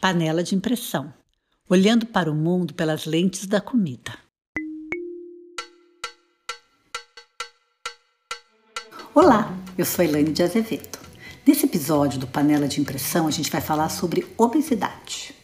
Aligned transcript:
Panela 0.00 0.44
de 0.44 0.54
Impressão 0.54 1.12
Olhando 1.68 2.06
para 2.06 2.30
o 2.30 2.34
mundo 2.34 2.72
pelas 2.72 3.04
lentes 3.04 3.46
da 3.46 3.60
comida. 3.60 4.16
Olá, 9.12 9.52
eu 9.76 9.84
sou 9.84 10.04
Elaine 10.04 10.32
de 10.32 10.42
Azevedo. 10.42 10.98
Nesse 11.44 11.66
episódio 11.66 12.20
do 12.20 12.28
Panela 12.28 12.68
de 12.68 12.80
Impressão, 12.80 13.26
a 13.26 13.30
gente 13.32 13.50
vai 13.50 13.60
falar 13.60 13.88
sobre 13.88 14.24
obesidade. 14.38 15.34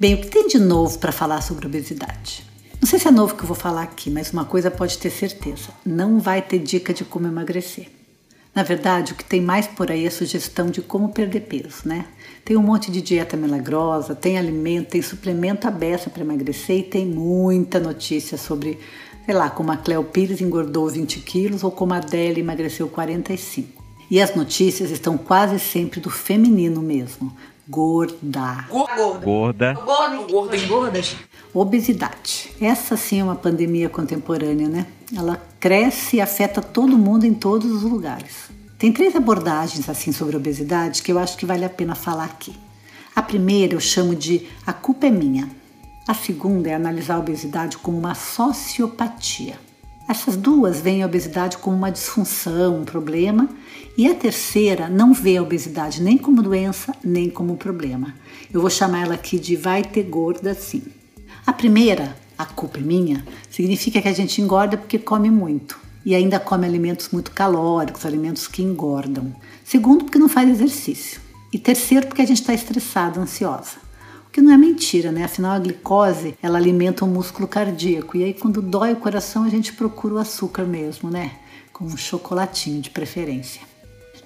Bem, 0.00 0.14
o 0.14 0.20
que 0.22 0.28
tem 0.28 0.48
de 0.48 0.58
novo 0.58 0.98
para 0.98 1.12
falar 1.12 1.42
sobre 1.42 1.66
obesidade? 1.66 2.44
Não 2.80 2.88
sei 2.88 2.98
se 2.98 3.06
é 3.06 3.10
novo 3.10 3.36
que 3.36 3.42
eu 3.42 3.46
vou 3.46 3.56
falar 3.56 3.82
aqui, 3.82 4.08
mas 4.08 4.32
uma 4.32 4.46
coisa 4.46 4.70
pode 4.70 4.96
ter 4.96 5.10
certeza: 5.10 5.68
não 5.84 6.18
vai 6.18 6.40
ter 6.40 6.58
dica 6.58 6.94
de 6.94 7.04
como 7.04 7.28
emagrecer. 7.28 8.01
Na 8.54 8.62
verdade, 8.62 9.12
o 9.12 9.16
que 9.16 9.24
tem 9.24 9.40
mais 9.40 9.66
por 9.66 9.90
aí 9.90 10.04
é 10.04 10.10
sugestão 10.10 10.70
de 10.70 10.82
como 10.82 11.08
perder 11.08 11.40
peso, 11.40 11.86
né? 11.86 12.04
Tem 12.44 12.54
um 12.54 12.62
monte 12.62 12.90
de 12.90 13.00
dieta 13.00 13.34
milagrosa, 13.34 14.14
tem 14.14 14.36
alimento, 14.36 14.90
tem 14.90 15.00
suplemento 15.00 15.66
aberto 15.66 16.10
para 16.10 16.22
emagrecer 16.22 16.80
e 16.80 16.82
tem 16.82 17.06
muita 17.06 17.80
notícia 17.80 18.36
sobre, 18.36 18.78
sei 19.24 19.34
lá, 19.34 19.48
como 19.48 19.72
a 19.72 19.76
Cleo 19.78 20.04
Pires 20.04 20.42
engordou 20.42 20.86
20 20.86 21.20
quilos 21.20 21.64
ou 21.64 21.70
como 21.70 21.94
a 21.94 21.96
Adele 21.96 22.40
emagreceu 22.40 22.88
45. 22.88 23.82
E 24.10 24.20
as 24.20 24.34
notícias 24.34 24.90
estão 24.90 25.16
quase 25.16 25.58
sempre 25.58 25.98
do 25.98 26.10
feminino 26.10 26.82
mesmo. 26.82 27.34
Gorda. 27.68 28.66
Gorda. 28.68 29.18
Gorda. 29.24 29.72
Gorda. 29.74 30.32
Gorda. 30.32 30.66
Gordas. 30.66 31.16
Obesidade. 31.54 32.50
Essa 32.60 32.96
sim 32.96 33.20
é 33.20 33.24
uma 33.24 33.36
pandemia 33.36 33.88
contemporânea, 33.88 34.68
né? 34.68 34.86
Ela 35.16 35.40
cresce 35.60 36.16
e 36.16 36.20
afeta 36.20 36.60
todo 36.60 36.98
mundo 36.98 37.24
em 37.24 37.34
todos 37.34 37.70
os 37.70 37.82
lugares. 37.82 38.50
Tem 38.78 38.92
três 38.92 39.14
abordagens 39.14 39.88
assim 39.88 40.10
sobre 40.10 40.36
obesidade 40.36 41.02
que 41.02 41.12
eu 41.12 41.18
acho 41.18 41.36
que 41.36 41.46
vale 41.46 41.64
a 41.64 41.70
pena 41.70 41.94
falar 41.94 42.24
aqui. 42.24 42.52
A 43.14 43.22
primeira 43.22 43.74
eu 43.74 43.80
chamo 43.80 44.14
de 44.14 44.48
a 44.66 44.72
culpa 44.72 45.06
é 45.06 45.10
minha. 45.10 45.48
A 46.08 46.14
segunda 46.14 46.68
é 46.68 46.74
analisar 46.74 47.14
a 47.14 47.20
obesidade 47.20 47.78
como 47.78 47.96
uma 47.96 48.14
sociopatia. 48.14 49.56
Essas 50.08 50.36
duas 50.36 50.80
veem 50.80 51.02
a 51.02 51.06
obesidade 51.06 51.58
como 51.58 51.76
uma 51.76 51.90
disfunção, 51.90 52.80
um 52.80 52.84
problema, 52.84 53.48
e 53.96 54.06
a 54.06 54.14
terceira 54.14 54.88
não 54.88 55.12
vê 55.12 55.36
a 55.36 55.42
obesidade 55.42 56.02
nem 56.02 56.18
como 56.18 56.42
doença, 56.42 56.94
nem 57.04 57.30
como 57.30 57.56
problema. 57.56 58.14
Eu 58.52 58.60
vou 58.60 58.70
chamar 58.70 59.04
ela 59.04 59.14
aqui 59.14 59.38
de 59.38 59.56
vai 59.56 59.82
ter 59.82 60.02
gorda 60.04 60.54
sim. 60.54 60.82
A 61.46 61.52
primeira, 61.52 62.16
a 62.36 62.44
culpa 62.44 62.78
é 62.78 62.82
minha, 62.82 63.24
significa 63.50 64.00
que 64.00 64.08
a 64.08 64.12
gente 64.12 64.40
engorda 64.40 64.76
porque 64.76 64.98
come 64.98 65.30
muito 65.30 65.78
e 66.04 66.14
ainda 66.14 66.40
come 66.40 66.66
alimentos 66.66 67.10
muito 67.10 67.30
calóricos, 67.30 68.04
alimentos 68.04 68.48
que 68.48 68.62
engordam. 68.62 69.34
Segundo, 69.64 70.04
porque 70.04 70.18
não 70.18 70.28
faz 70.28 70.48
exercício. 70.48 71.20
E 71.52 71.58
terceiro, 71.58 72.06
porque 72.06 72.22
a 72.22 72.26
gente 72.26 72.40
está 72.40 72.52
estressada, 72.52 73.20
ansiosa. 73.20 73.76
O 74.26 74.30
que 74.30 74.40
não 74.40 74.52
é 74.52 74.56
mentira, 74.82 75.12
né? 75.12 75.24
Afinal, 75.24 75.52
a 75.52 75.58
glicose 75.60 76.36
ela 76.42 76.58
alimenta 76.58 77.04
o 77.04 77.08
músculo 77.08 77.46
cardíaco 77.46 78.16
e 78.16 78.24
aí 78.24 78.34
quando 78.34 78.60
dói 78.60 78.92
o 78.92 78.96
coração 78.96 79.44
a 79.44 79.48
gente 79.48 79.72
procura 79.72 80.14
o 80.14 80.18
açúcar 80.18 80.64
mesmo, 80.64 81.08
né? 81.08 81.36
Com 81.72 81.84
um 81.84 81.96
chocolatinho 81.96 82.82
de 82.82 82.90
preferência. 82.90 83.60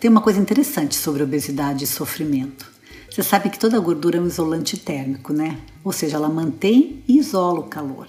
Tem 0.00 0.10
uma 0.10 0.22
coisa 0.22 0.40
interessante 0.40 0.94
sobre 0.94 1.22
obesidade 1.22 1.84
e 1.84 1.86
sofrimento. 1.86 2.72
Você 3.10 3.22
sabe 3.22 3.50
que 3.50 3.58
toda 3.58 3.78
gordura 3.78 4.16
é 4.16 4.20
um 4.20 4.26
isolante 4.26 4.78
térmico, 4.78 5.32
né? 5.32 5.58
Ou 5.84 5.92
seja, 5.92 6.16
ela 6.16 6.28
mantém 6.28 7.02
e 7.06 7.18
isola 7.18 7.60
o 7.60 7.64
calor. 7.64 8.08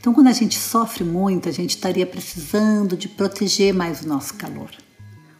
Então, 0.00 0.14
quando 0.14 0.28
a 0.28 0.32
gente 0.32 0.56
sofre 0.56 1.02
muito, 1.02 1.48
a 1.48 1.52
gente 1.52 1.70
estaria 1.70 2.06
precisando 2.06 2.96
de 2.96 3.08
proteger 3.08 3.74
mais 3.74 4.02
o 4.02 4.08
nosso 4.08 4.34
calor. 4.34 4.70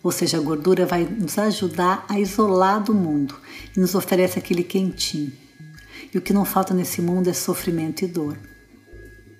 Ou 0.03 0.11
seja, 0.11 0.39
a 0.39 0.41
gordura 0.41 0.87
vai 0.87 1.05
nos 1.05 1.39
ajudar 1.39 2.05
a 2.09 2.19
isolar 2.19 2.83
do 2.83 2.95
mundo 2.95 3.35
e 3.77 3.81
nos 3.81 3.95
oferece 3.95 4.39
aquele 4.39 4.65
quentinho. 4.65 5.33
E 6.13 6.19
o 6.19 6.23
que 6.23 6.33
não 6.33 6.45
falta 6.45 6.73
nesse 6.73 7.01
mundo 7.01 7.29
é 7.29 7.33
sofrimento 7.33 8.05
e 8.05 8.07
dor. 8.07 8.39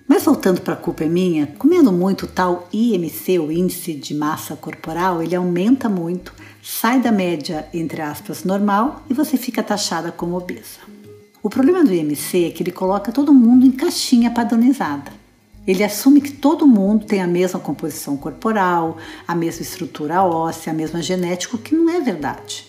Mas 0.07 0.23
voltando 0.23 0.61
para 0.61 0.73
a 0.73 0.77
culpa 0.77 1.03
é 1.03 1.07
minha, 1.07 1.47
comendo 1.57 1.91
muito 1.91 2.27
tal 2.27 2.67
IMC, 2.73 3.39
o 3.39 3.51
índice 3.51 3.93
de 3.93 4.13
massa 4.13 4.55
corporal, 4.55 5.21
ele 5.21 5.35
aumenta 5.35 5.87
muito 5.87 6.33
sai 6.61 7.01
da 7.01 7.11
média, 7.11 7.67
entre 7.73 8.01
aspas, 8.01 8.43
normal 8.43 9.03
e 9.09 9.13
você 9.13 9.37
fica 9.37 9.63
taxada 9.63 10.11
como 10.11 10.37
obesa. 10.37 10.79
O 11.41 11.49
problema 11.49 11.83
do 11.83 11.93
IMC 11.93 12.45
é 12.45 12.51
que 12.51 12.61
ele 12.61 12.71
coloca 12.71 13.11
todo 13.11 13.33
mundo 13.33 13.65
em 13.65 13.71
caixinha 13.71 14.29
padronizada. 14.29 15.11
Ele 15.65 15.83
assume 15.83 16.21
que 16.21 16.31
todo 16.31 16.67
mundo 16.67 17.05
tem 17.05 17.21
a 17.21 17.27
mesma 17.27 17.59
composição 17.59 18.17
corporal, 18.17 18.97
a 19.27 19.35
mesma 19.35 19.61
estrutura 19.61 20.23
óssea, 20.23 20.71
a 20.71 20.75
mesma 20.75 21.01
genética, 21.01 21.55
o 21.55 21.59
que 21.59 21.75
não 21.75 21.89
é 21.89 21.99
verdade. 22.01 22.67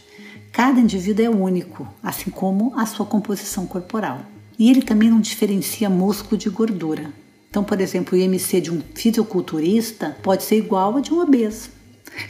Cada 0.53 0.81
indivíduo 0.81 1.25
é 1.25 1.31
único, 1.31 1.87
assim 2.03 2.31
como 2.31 2.72
a 2.78 2.84
sua 2.84 3.06
composição 3.06 3.66
corporal. 3.66 4.21
E 4.59 4.69
ele 4.69 4.83
também 4.83 5.09
não 5.09 5.21
diferencia 5.21 5.88
músculo 5.88 6.37
de 6.37 6.50
gordura. 6.50 7.12
Então, 7.49 7.65
por 7.65 7.81
exemplo, 7.81 8.16
o 8.16 8.21
IMC 8.21 8.60
de 8.60 8.71
um 8.71 8.83
fisiculturista 8.94 10.16
pode 10.22 10.43
ser 10.43 10.56
igual 10.56 10.97
a 10.97 11.00
de 11.00 11.12
um 11.12 11.21
obeso. 11.21 11.71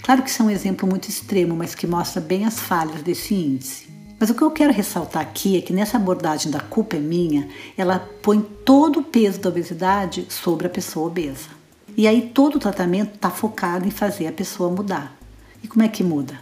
Claro 0.03 0.23
que 0.23 0.31
isso 0.31 0.43
é 0.43 0.45
um 0.45 0.51
exemplo 0.51 0.89
muito 0.89 1.09
extremo, 1.09 1.57
mas 1.57 1.75
que 1.75 1.87
mostra 1.87 2.21
bem 2.21 2.45
as 2.45 2.61
falhas 2.61 3.03
desse 3.03 3.35
índice. 3.35 3.89
Mas 4.19 4.29
o 4.29 4.35
que 4.35 4.43
eu 4.43 4.51
quero 4.51 4.73
ressaltar 4.73 5.23
aqui 5.23 5.57
é 5.57 5.63
que 5.63 5.73
nessa 5.73 5.97
abordagem 5.97 6.53
da 6.53 6.61
culpa 6.61 6.97
é 6.97 7.01
minha, 7.01 7.49
ela 7.77 7.99
põe 8.23 8.41
todo 8.65 9.01
o 9.01 9.03
peso 9.03 9.41
da 9.41 9.49
obesidade 9.49 10.27
sobre 10.29 10.67
a 10.67 10.71
pessoa 10.71 11.07
obesa. 11.07 11.49
E 11.97 12.07
aí 12.07 12.31
todo 12.35 12.57
o 12.57 12.59
tratamento 12.59 13.15
está 13.15 13.31
focado 13.31 13.89
em 13.89 13.91
fazer 13.91 14.27
a 14.27 14.33
pessoa 14.33 14.71
mudar. 14.71 15.17
E 15.63 15.69
como 15.69 15.83
é 15.83 15.89
que 15.89 16.05
muda? 16.05 16.39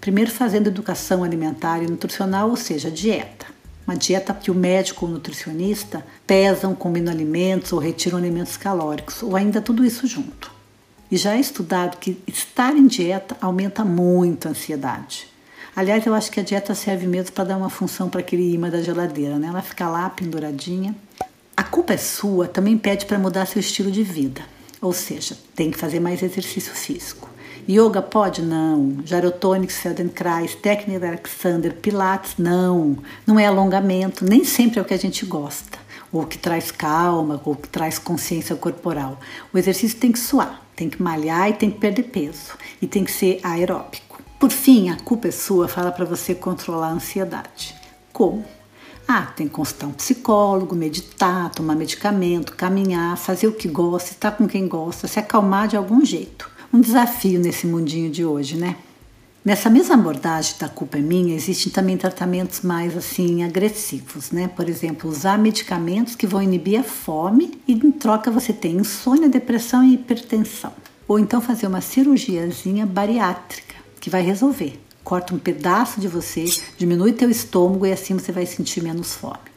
Primeiro 0.00 0.30
fazendo 0.30 0.68
educação 0.68 1.22
alimentar 1.22 1.82
e 1.82 1.86
nutricional, 1.86 2.48
ou 2.48 2.56
seja, 2.56 2.90
dieta. 2.90 3.46
Uma 3.86 3.96
dieta 3.96 4.32
que 4.32 4.50
o 4.50 4.54
médico 4.54 5.04
ou 5.04 5.12
nutricionista 5.12 6.04
pesam, 6.26 6.74
combinam 6.74 7.12
alimentos 7.12 7.72
ou 7.72 7.78
retiram 7.78 8.16
alimentos 8.16 8.56
calóricos, 8.56 9.22
ou 9.22 9.36
ainda 9.36 9.60
tudo 9.60 9.84
isso 9.84 10.06
junto. 10.06 10.50
E 11.10 11.16
já 11.16 11.34
é 11.34 11.40
estudado 11.40 11.98
que 11.98 12.18
estar 12.26 12.74
em 12.76 12.86
dieta 12.86 13.36
aumenta 13.40 13.84
muito 13.84 14.46
a 14.46 14.52
ansiedade. 14.52 15.28
Aliás, 15.74 16.06
eu 16.06 16.14
acho 16.14 16.30
que 16.30 16.40
a 16.40 16.42
dieta 16.42 16.74
serve 16.74 17.06
mesmo 17.06 17.32
para 17.32 17.44
dar 17.44 17.56
uma 17.56 17.70
função 17.70 18.08
para 18.08 18.20
aquele 18.20 18.54
imã 18.54 18.70
da 18.70 18.80
geladeira, 18.80 19.38
né? 19.38 19.48
Ela 19.48 19.62
fica 19.62 19.88
lá 19.88 20.08
penduradinha. 20.08 20.94
A 21.56 21.62
culpa 21.62 21.92
é 21.92 21.96
sua 21.96 22.48
também 22.48 22.78
pede 22.78 23.06
para 23.06 23.18
mudar 23.18 23.46
seu 23.46 23.60
estilo 23.60 23.90
de 23.90 24.02
vida. 24.02 24.42
Ou 24.80 24.92
seja, 24.92 25.36
tem 25.54 25.70
que 25.70 25.78
fazer 25.78 26.00
mais 26.00 26.22
exercício 26.22 26.72
físico. 26.74 27.28
Yoga 27.70 28.02
pode? 28.02 28.42
Não. 28.42 28.96
Gyrotonics, 29.04 29.78
Feldenkrais, 29.78 30.56
técnica 30.56 31.06
Alexander, 31.06 31.72
Pilates? 31.72 32.34
Não. 32.36 32.98
Não 33.24 33.38
é 33.38 33.46
alongamento, 33.46 34.24
nem 34.24 34.42
sempre 34.42 34.80
é 34.80 34.82
o 34.82 34.84
que 34.84 34.92
a 34.92 34.98
gente 34.98 35.24
gosta, 35.24 35.78
ou 36.10 36.26
que 36.26 36.36
traz 36.36 36.72
calma, 36.72 37.40
ou 37.44 37.54
que 37.54 37.68
traz 37.68 37.96
consciência 37.96 38.56
corporal. 38.56 39.20
O 39.52 39.58
exercício 39.58 39.98
tem 39.98 40.10
que 40.10 40.18
suar. 40.18 40.60
Tem 40.74 40.90
que 40.90 41.00
malhar 41.00 41.48
e 41.48 41.52
tem 41.52 41.70
que 41.70 41.78
perder 41.78 42.04
peso. 42.04 42.54
E 42.82 42.88
tem 42.88 43.04
que 43.04 43.12
ser 43.12 43.38
aeróbico. 43.44 44.20
Por 44.40 44.50
fim, 44.50 44.88
a 44.88 44.96
culpa 44.96 45.28
é 45.28 45.30
sua 45.30 45.68
fala 45.68 45.92
para 45.92 46.04
você 46.04 46.34
controlar 46.34 46.88
a 46.88 46.92
ansiedade. 46.92 47.76
Como? 48.12 48.44
Ah, 49.06 49.26
tem 49.36 49.46
que 49.46 49.52
consultar 49.52 49.86
um 49.86 49.92
psicólogo, 49.92 50.74
meditar, 50.74 51.50
tomar 51.50 51.76
medicamento, 51.76 52.56
caminhar, 52.56 53.16
fazer 53.16 53.46
o 53.46 53.52
que 53.52 53.68
gosta, 53.68 54.10
estar 54.10 54.32
com 54.32 54.48
quem 54.48 54.66
gosta, 54.66 55.06
se 55.06 55.20
acalmar 55.20 55.68
de 55.68 55.76
algum 55.76 56.04
jeito. 56.04 56.50
Um 56.72 56.80
desafio 56.80 57.40
nesse 57.40 57.66
mundinho 57.66 58.08
de 58.08 58.24
hoje, 58.24 58.56
né? 58.56 58.76
Nessa 59.44 59.68
mesma 59.68 59.96
abordagem 59.96 60.54
da 60.60 60.68
culpa 60.68 60.98
é 60.98 61.00
minha, 61.00 61.34
existem 61.34 61.72
também 61.72 61.96
tratamentos 61.96 62.60
mais 62.60 62.96
assim 62.96 63.42
agressivos, 63.42 64.30
né? 64.30 64.46
Por 64.46 64.68
exemplo, 64.68 65.10
usar 65.10 65.36
medicamentos 65.36 66.14
que 66.14 66.28
vão 66.28 66.40
inibir 66.40 66.78
a 66.78 66.84
fome 66.84 67.58
e 67.66 67.72
em 67.72 67.90
troca 67.90 68.30
você 68.30 68.52
tem 68.52 68.76
insônia, 68.76 69.28
depressão 69.28 69.82
e 69.82 69.94
hipertensão. 69.94 70.72
Ou 71.08 71.18
então 71.18 71.40
fazer 71.40 71.66
uma 71.66 71.80
cirurgiazinha 71.80 72.86
bariátrica 72.86 73.74
que 73.98 74.08
vai 74.08 74.22
resolver. 74.22 74.80
Corta 75.02 75.34
um 75.34 75.38
pedaço 75.38 76.00
de 76.00 76.06
você, 76.06 76.44
diminui 76.78 77.12
teu 77.12 77.28
estômago 77.28 77.84
e 77.84 77.92
assim 77.92 78.14
você 78.14 78.30
vai 78.30 78.46
sentir 78.46 78.80
menos 78.80 79.14
fome. 79.14 79.49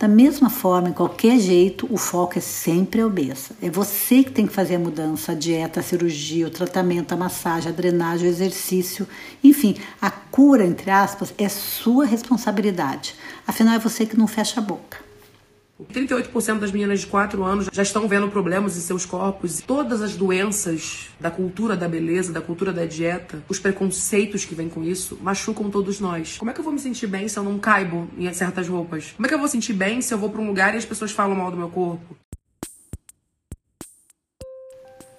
Da 0.00 0.08
mesma 0.08 0.48
forma, 0.48 0.88
em 0.88 0.94
qualquer 0.94 1.38
jeito, 1.38 1.86
o 1.90 1.98
foco 1.98 2.38
é 2.38 2.40
sempre 2.40 3.02
a 3.02 3.06
obesa. 3.06 3.50
É 3.60 3.68
você 3.68 4.24
que 4.24 4.30
tem 4.30 4.46
que 4.46 4.52
fazer 4.54 4.76
a 4.76 4.78
mudança, 4.78 5.32
a 5.32 5.34
dieta, 5.34 5.80
a 5.80 5.82
cirurgia, 5.82 6.46
o 6.46 6.50
tratamento, 6.50 7.12
a 7.12 7.18
massagem, 7.18 7.70
a 7.70 7.74
drenagem, 7.74 8.26
o 8.26 8.30
exercício. 8.30 9.06
Enfim, 9.44 9.76
a 10.00 10.10
cura, 10.10 10.64
entre 10.64 10.90
aspas, 10.90 11.34
é 11.36 11.50
sua 11.50 12.06
responsabilidade. 12.06 13.14
Afinal, 13.46 13.74
é 13.74 13.78
você 13.78 14.06
que 14.06 14.16
não 14.16 14.26
fecha 14.26 14.58
a 14.58 14.62
boca. 14.62 15.09
38% 15.92 16.58
das 16.58 16.72
meninas 16.72 17.00
de 17.00 17.06
4 17.06 17.42
anos 17.42 17.68
já 17.72 17.82
estão 17.82 18.06
vendo 18.08 18.28
problemas 18.28 18.76
em 18.76 18.80
seus 18.80 19.04
corpos. 19.06 19.60
Todas 19.60 20.02
as 20.02 20.16
doenças 20.16 21.08
da 21.18 21.30
cultura 21.30 21.76
da 21.76 21.88
beleza, 21.88 22.32
da 22.32 22.40
cultura 22.40 22.72
da 22.72 22.84
dieta, 22.84 23.42
os 23.48 23.58
preconceitos 23.58 24.44
que 24.44 24.54
vêm 24.54 24.68
com 24.68 24.82
isso, 24.82 25.18
machucam 25.22 25.70
todos 25.70 26.00
nós. 26.00 26.38
Como 26.38 26.50
é 26.50 26.54
que 26.54 26.60
eu 26.60 26.64
vou 26.64 26.72
me 26.72 26.78
sentir 26.78 27.06
bem 27.06 27.28
se 27.28 27.38
eu 27.38 27.42
não 27.42 27.58
caibo 27.58 28.08
em 28.16 28.32
certas 28.32 28.68
roupas? 28.68 29.12
Como 29.16 29.26
é 29.26 29.28
que 29.28 29.34
eu 29.34 29.38
vou 29.38 29.48
sentir 29.48 29.72
bem 29.72 30.00
se 30.00 30.12
eu 30.12 30.18
vou 30.18 30.30
para 30.30 30.40
um 30.40 30.46
lugar 30.46 30.74
e 30.74 30.78
as 30.78 30.84
pessoas 30.84 31.10
falam 31.10 31.36
mal 31.36 31.50
do 31.50 31.56
meu 31.56 31.68
corpo? 31.68 32.16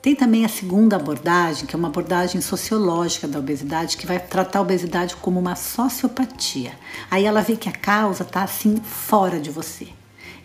Tem 0.01 0.15
também 0.15 0.43
a 0.43 0.49
segunda 0.49 0.95
abordagem, 0.95 1.67
que 1.67 1.75
é 1.75 1.77
uma 1.77 1.89
abordagem 1.89 2.41
sociológica 2.41 3.27
da 3.27 3.37
obesidade, 3.37 3.97
que 3.97 4.07
vai 4.07 4.19
tratar 4.19 4.57
a 4.57 4.61
obesidade 4.63 5.15
como 5.15 5.39
uma 5.39 5.55
sociopatia. 5.55 6.73
Aí 7.11 7.23
ela 7.23 7.41
vê 7.41 7.55
que 7.55 7.69
a 7.69 7.71
causa 7.71 8.23
está 8.23 8.41
assim 8.41 8.77
fora 8.77 9.39
de 9.39 9.51
você. 9.51 9.89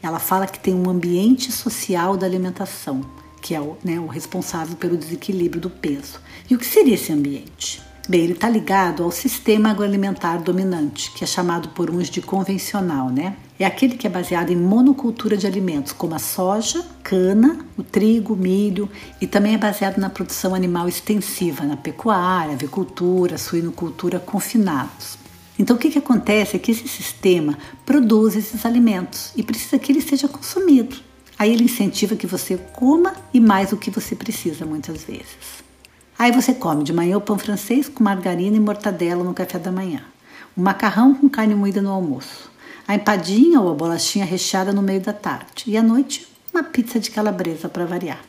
Ela 0.07 0.21
fala 0.21 0.47
que 0.47 0.61
tem 0.61 0.73
um 0.73 0.89
ambiente 0.89 1.51
social 1.51 2.17
da 2.17 2.25
alimentação, 2.25 3.01
que 3.43 3.57
é 3.57 3.61
o, 3.61 3.77
né, 3.83 3.99
o 3.99 4.07
responsável 4.07 4.77
pelo 4.77 4.97
desequilíbrio 4.97 5.61
do 5.61 5.69
peso. 5.69 6.21
E 6.49 6.55
o 6.55 6.59
que 6.59 6.65
seria 6.65 6.95
esse 6.95 7.13
ambiente? 7.13 7.83
Bem, 8.09 8.21
ele 8.21 8.35
está 8.35 8.49
ligado 8.49 9.03
ao 9.03 9.11
sistema 9.11 9.69
agroalimentar 9.69 10.41
dominante, 10.41 11.11
que 11.11 11.25
é 11.25 11.27
chamado 11.27 11.71
por 11.71 11.91
uns 11.91 12.09
de 12.09 12.23
convencional, 12.23 13.11
né? 13.11 13.37
É 13.59 13.65
aquele 13.65 13.97
que 13.97 14.07
é 14.07 14.11
baseado 14.11 14.51
em 14.51 14.57
monocultura 14.57 15.37
de 15.37 15.45
alimentos, 15.45 15.91
como 15.91 16.15
a 16.15 16.21
soja, 16.21 16.87
cana, 17.03 17.67
o 17.77 17.83
trigo, 17.83 18.37
milho, 18.37 18.89
e 19.21 19.27
também 19.27 19.55
é 19.55 19.59
baseado 19.59 19.99
na 19.99 20.09
produção 20.09 20.55
animal 20.55 20.89
extensiva, 20.89 21.65
na 21.65 21.77
pecuária, 21.77 22.53
avicultura, 22.53 23.37
suinocultura 23.37 24.21
confinados. 24.21 25.19
Então, 25.59 25.77
o 25.77 25.79
que, 25.79 25.91
que 25.91 25.99
acontece 25.99 26.57
é 26.57 26.59
que 26.59 26.71
esse 26.71 26.87
sistema 26.87 27.59
produz 27.85 28.37
esses 28.37 28.67
alimentos 28.67 29.33
e 29.37 29.43
precisa 29.43 29.79
que 29.79 29.91
ele 29.91 30.03
seja 30.03 30.29
consumido. 30.29 30.97
Aí 31.39 31.53
ele 31.53 31.65
incentiva 31.65 32.17
que 32.17 32.27
você 32.27 32.57
coma 32.73 33.15
e 33.33 33.41
mais 33.41 33.73
o 33.73 33.77
que 33.77 33.91
você 33.91 34.15
precisa 34.15 34.65
muitas 34.65 35.05
vezes. 35.05 35.65
Aí 36.19 36.33
você 36.33 36.55
come 36.55 36.83
de 36.83 36.95
manhã 36.95 37.19
o 37.19 37.21
pão 37.21 37.39
francês 37.39 37.89
com 37.89 38.03
margarina 38.03 38.57
e 38.57 38.61
mortadela 38.61 39.23
no 39.23 39.35
café 39.35 39.59
da 39.59 39.71
manhã, 39.71 40.03
o 40.57 40.61
macarrão 40.63 41.15
com 41.15 41.29
carne 41.29 41.55
moída 41.55 41.83
no 41.83 41.91
almoço, 41.91 42.51
a 42.89 42.95
empadinha 42.95 43.61
ou 43.61 43.71
a 43.71 43.75
bolachinha 43.75 44.25
recheada 44.25 44.73
no 44.73 44.81
meio 44.81 45.01
da 45.03 45.13
tarde 45.13 45.65
e 45.67 45.77
à 45.77 45.83
noite 45.83 46.27
uma 46.55 46.63
pizza 46.63 46.99
de 46.99 47.11
calabresa 47.11 47.69
para 47.69 47.85
variar. 47.85 48.21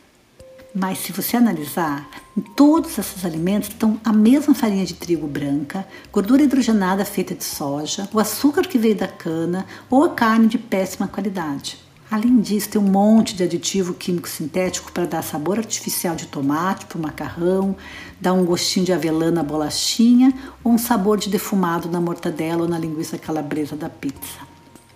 Mas 0.79 1.00
se 1.00 1.12
você 1.12 1.35
analisar, 1.35 2.07
todos 2.56 3.00
esses 3.00 3.25
alimentos 3.25 3.69
estão 3.69 4.00
a 4.06 4.13
mesma 4.13 4.53
farinha 4.53 4.85
de 4.85 4.94
trigo 4.94 5.25
branca, 5.25 5.88
gordura 6.13 6.44
hidrogenada 6.44 7.03
feita 7.03 7.33
de 7.33 7.44
soja, 7.44 8.07
o 8.13 8.19
açúcar 8.19 8.62
que 8.62 8.77
veio 8.77 8.95
da 8.95 9.07
cana 9.07 9.65
ou 9.89 10.03
a 10.03 10.09
carne 10.09 10.47
de 10.47 10.59
péssima 10.59 11.07
qualidade. 11.07 11.79
Além 12.12 12.39
disso, 12.39 12.69
tem 12.69 12.79
um 12.79 12.91
monte 12.91 13.35
de 13.35 13.41
aditivo 13.41 13.95
químico 13.95 14.29
sintético 14.29 14.91
para 14.91 15.07
dar 15.07 15.24
sabor 15.24 15.57
artificial 15.57 16.15
de 16.15 16.27
tomate 16.27 16.85
para 16.85 17.00
o 17.00 17.01
macarrão, 17.01 17.75
dar 18.21 18.33
um 18.33 18.45
gostinho 18.45 18.85
de 18.85 18.94
avelã 18.94 19.31
na 19.31 19.41
bolachinha 19.41 20.31
ou 20.63 20.74
um 20.74 20.77
sabor 20.77 21.18
de 21.18 21.27
defumado 21.27 21.89
na 21.89 22.00
mortadela 22.00 22.62
ou 22.62 22.69
na 22.69 22.77
linguiça 22.77 23.18
calabresa 23.18 23.75
da 23.75 23.89
pizza. 23.89 24.41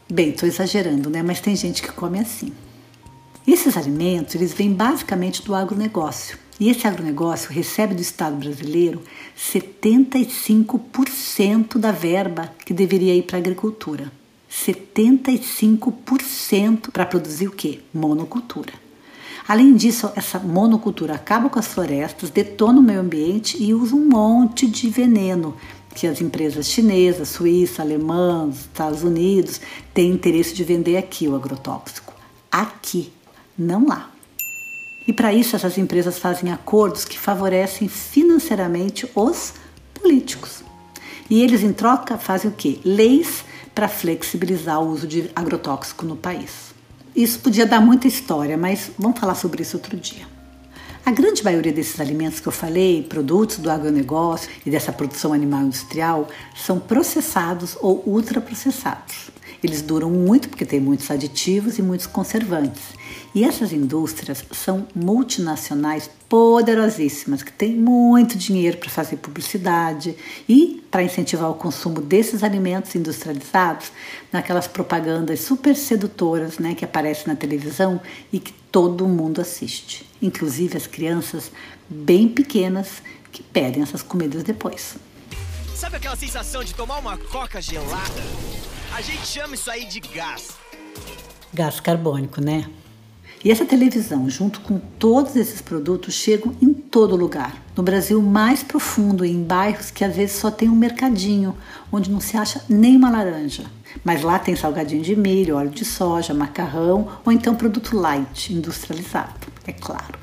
Bem, 0.08 0.30
estou 0.30 0.48
exagerando, 0.48 1.10
né? 1.10 1.24
Mas 1.24 1.42
tem 1.42 1.56
gente 1.56 1.82
que 1.82 1.92
come 1.92 2.20
assim. 2.20 2.54
Esses 3.46 3.76
alimentos, 3.76 4.36
eles 4.36 4.54
vêm 4.54 4.72
basicamente 4.72 5.44
do 5.44 5.54
agronegócio. 5.56 6.38
E 6.60 6.70
esse 6.70 6.88
agronegócio 6.88 7.52
recebe 7.52 7.96
do 7.96 8.02
Estado 8.02 8.36
brasileiro 8.36 9.02
75% 9.36 11.80
da 11.80 11.92
verba 11.92 12.54
que 12.64 12.74
deveria 12.74 13.16
ir 13.16 13.24
para 13.24 13.38
a 13.38 13.40
agricultura. 13.40 14.12
75% 14.52 16.92
para 16.92 17.06
produzir 17.06 17.48
o 17.48 17.52
que? 17.52 17.82
Monocultura. 17.92 18.74
Além 19.48 19.76
disso, 19.76 20.12
essa 20.16 20.38
monocultura 20.38 21.16
acaba 21.16 21.50
com 21.50 21.58
as 21.58 21.66
florestas, 21.68 22.30
detona 22.30 22.80
o 22.80 22.84
meio 22.84 23.00
ambiente 23.00 23.58
e 23.62 23.74
usa 23.74 23.96
um 23.96 24.08
monte 24.08 24.68
de 24.68 24.88
veneno 24.88 25.58
que 25.96 26.06
as 26.06 26.22
empresas 26.22 26.68
chinesas, 26.68 27.30
suíça, 27.30 27.82
alemãs, 27.82 28.60
Estados 28.60 29.02
Unidos 29.04 29.60
têm 29.94 30.12
interesse 30.12 30.54
de 30.54 30.64
vender 30.64 30.96
aqui 30.96 31.28
o 31.28 31.36
agrotóxico. 31.36 32.14
Aqui, 32.52 33.12
não 33.62 33.88
lá. 33.88 34.10
E 35.08 35.14
para 35.14 35.34
isso 35.34 35.56
essas 35.56 35.78
empresas 35.78 36.20
fazem 36.20 36.52
acordos 36.52 37.06
que 37.06 37.18
favorecem 37.18 37.88
financeiramente 37.88 39.10
os 39.16 39.54
políticos. 39.94 40.64
E 41.30 41.42
eles 41.42 41.64
em 41.64 41.74
troca 41.74 42.18
fazem 42.18 42.52
o 42.52 42.54
quê? 42.54 42.80
Leis 42.84 43.44
para 43.74 43.88
flexibilizar 43.88 44.82
o 44.82 44.90
uso 44.90 45.08
de 45.08 45.32
agrotóxico 45.36 46.06
no 46.06 46.16
país. 46.16 46.72
Isso 47.16 47.40
podia 47.40 47.66
dar 47.66 47.82
muita 47.82 48.08
história, 48.08 48.58
mas 48.58 48.92
vamos 48.98 49.20
falar 49.20 49.36
sobre 49.36 49.62
isso 49.62 49.78
outro 49.78 49.98
dia. 49.98 50.26
A 51.04 51.12
grande 51.12 51.44
maioria 51.44 51.74
desses 51.74 52.00
alimentos 52.00 52.40
que 52.40 52.48
eu 52.48 52.52
falei, 52.52 53.02
produtos 53.02 53.58
do 53.58 53.72
agronegócio 53.72 54.50
e 54.66 54.70
dessa 54.70 54.94
produção 54.94 55.34
animal 55.34 55.64
industrial, 55.64 56.28
são 56.56 56.80
processados 56.80 57.76
ou 57.82 58.04
ultraprocessados. 58.06 59.32
Eles 59.64 59.82
duram 59.82 60.10
muito 60.10 60.48
porque 60.48 60.66
tem 60.66 60.80
muitos 60.80 61.10
aditivos 61.10 61.80
e 61.80 61.82
muitos 61.82 62.06
conservantes. 62.06 62.82
E 63.34 63.46
essas 63.46 63.72
indústrias 63.72 64.44
são 64.52 64.86
multinacionais 64.94 66.10
poderosíssimas 66.28 67.42
que 67.42 67.52
têm 67.52 67.74
muito 67.74 68.38
dinheiro 68.38 68.78
para 68.78 68.90
fazer 68.90 69.18
publicidade 69.18 70.16
e 70.50 70.84
para 70.92 71.04
incentivar 71.04 71.50
o 71.50 71.54
consumo 71.54 72.02
desses 72.02 72.44
alimentos 72.44 72.94
industrializados 72.94 73.92
naquelas 74.34 74.68
propagandas 74.68 75.40
super 75.40 75.76
sedutoras 75.76 76.60
né, 76.60 76.76
que 76.76 76.84
aparecem 76.84 77.28
na 77.28 77.36
televisão 77.36 78.02
e 78.34 78.40
que 78.40 78.52
todo 78.70 79.08
mundo 79.08 79.40
assiste, 79.40 80.06
inclusive 80.22 80.76
as 80.76 80.88
crianças 80.88 81.52
bem 81.88 82.28
pequenas 82.28 83.02
que 83.32 83.42
pedem 83.42 83.82
essas 83.82 84.04
comidas 84.04 84.44
depois. 84.44 84.98
Sabe 85.74 85.96
aquela 85.96 86.18
sensação 86.18 86.64
de 86.64 86.76
tomar 86.76 87.00
uma 87.00 87.18
coca 87.18 87.62
gelada? 87.62 88.22
A 88.94 89.02
gente 89.02 89.26
chama 89.26 89.56
isso 89.56 89.72
aí 89.72 89.86
de 89.86 90.02
gás. 90.02 90.50
Gás 91.54 91.80
carbônico, 91.80 92.42
né? 92.42 92.70
E 93.44 93.50
essa 93.50 93.66
televisão, 93.66 94.30
junto 94.30 94.62
com 94.62 94.78
todos 94.78 95.36
esses 95.36 95.62
produtos, 95.62 96.14
chegam 96.14 96.56
em 96.62 96.72
todo 96.72 97.16
lugar. 97.16 97.56
No 97.76 97.82
Brasil 97.82 98.22
mais 98.22 98.62
profundo, 98.62 99.26
em 99.26 99.42
bairros 99.42 99.90
que 99.90 100.06
às 100.06 100.16
vezes 100.16 100.36
só 100.36 100.52
tem 100.52 100.70
um 100.70 100.76
mercadinho, 100.76 101.58
onde 101.92 102.12
não 102.12 102.20
se 102.20 102.38
acha 102.38 102.64
nem 102.70 102.96
uma 102.96 103.10
laranja. 103.10 103.66
Mas 104.04 104.22
lá 104.22 104.38
tem 104.38 104.56
salgadinho 104.56 105.02
de 105.02 105.16
milho, 105.16 105.56
óleo 105.56 105.72
de 105.72 105.84
soja, 105.84 106.34
macarrão 106.34 107.08
ou 107.26 107.32
então 107.32 107.56
produto 107.56 107.98
light, 107.98 108.54
industrializado, 108.54 109.48
é 109.66 109.72
claro. 109.72 110.20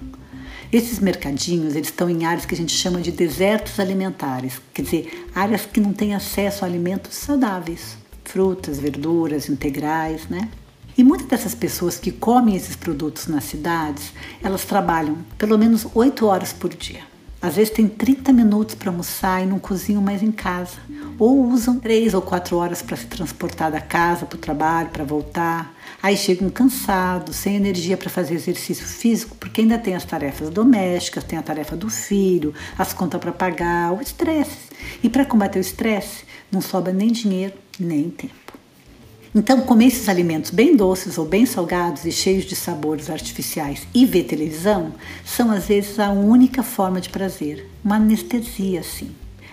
Esses 0.71 1.01
mercadinhos, 1.01 1.75
eles 1.75 1.89
estão 1.89 2.09
em 2.09 2.25
áreas 2.25 2.47
que 2.47 2.55
a 2.55 2.57
gente 2.57 2.73
chama 2.73 3.01
de 3.01 3.11
desertos 3.11 3.81
alimentares, 3.81 4.61
quer 4.73 4.83
dizer, 4.83 5.29
áreas 5.35 5.67
que 5.67 5.81
não 5.81 5.93
têm 5.93 6.15
acesso 6.15 6.65
a 6.65 6.69
alimentos 6.69 7.15
saudáveis 7.15 7.97
frutas, 8.29 8.79
verduras 8.79 9.49
integrais, 9.49 10.29
né? 10.29 10.49
E 10.99 11.05
muitas 11.05 11.29
dessas 11.29 11.55
pessoas 11.55 11.97
que 11.97 12.11
comem 12.11 12.57
esses 12.57 12.75
produtos 12.75 13.29
nas 13.29 13.45
cidades, 13.45 14.13
elas 14.43 14.65
trabalham 14.65 15.19
pelo 15.39 15.57
menos 15.57 15.87
8 15.95 16.27
horas 16.27 16.53
por 16.53 16.75
dia. 16.75 17.03
Às 17.41 17.55
vezes 17.55 17.73
tem 17.73 17.87
30 17.87 18.33
minutos 18.33 18.75
para 18.75 18.91
almoçar 18.91 19.41
e 19.41 19.47
não 19.47 19.61
cozinham 19.61 20.03
mais 20.03 20.25
em 20.25 20.33
casa. 20.33 20.73
Ou 21.17 21.47
usam 21.53 21.79
3 21.79 22.15
ou 22.15 22.21
4 22.21 22.57
horas 22.57 22.83
para 22.83 22.97
se 22.97 23.07
transportar 23.07 23.71
da 23.71 23.81
casa 23.81 24.27
para 24.27 24.35
o 24.35 24.41
trabalho, 24.41 24.89
para 24.89 25.05
voltar. 25.05 25.73
Aí 26.03 26.17
chegam 26.17 26.51
cansados, 26.51 27.37
sem 27.37 27.55
energia 27.55 27.97
para 27.97 28.11
fazer 28.11 28.35
exercício 28.35 28.85
físico, 28.85 29.37
porque 29.37 29.61
ainda 29.61 29.79
tem 29.79 29.95
as 29.95 30.05
tarefas 30.05 30.51
domésticas, 30.51 31.23
tem 31.23 31.39
a 31.39 31.43
tarefa 31.43 31.77
do 31.77 31.89
filho, 31.89 32.53
as 32.77 32.93
contas 32.93 33.21
para 33.21 33.31
pagar, 33.31 33.93
o 33.93 34.03
estresse. 34.03 34.69
E 35.01 35.09
para 35.09 35.25
combater 35.25 35.61
o 35.61 35.63
estresse, 35.63 36.25
não 36.51 36.61
sobra 36.61 36.93
nem 36.93 37.13
dinheiro, 37.13 37.55
nem 37.79 38.11
tempo. 38.11 38.58
Então, 39.39 39.61
comer 39.61 39.87
esses 39.87 40.09
alimentos 40.09 40.51
bem 40.51 40.75
doces 40.75 41.17
ou 41.17 41.25
bem 41.25 41.47
salgados 41.47 42.05
e 42.05 42.11
cheios 42.11 42.45
de 42.45 42.57
sabores 42.57 43.09
artificiais 43.09 43.87
e 43.95 44.05
ver 44.05 44.25
televisão 44.25 44.93
são 45.25 45.53
às 45.53 45.69
vezes 45.69 46.01
a 46.01 46.11
única 46.11 46.61
forma 46.61 47.01
de 47.01 47.09
prazer, 47.09 47.71
uma 47.85 47.95
anestesia 47.95 48.81
assim. 48.81 49.13